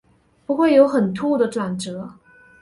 [0.47, 2.15] 不会有很突兀的转折